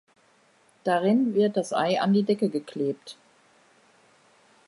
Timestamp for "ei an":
1.73-2.11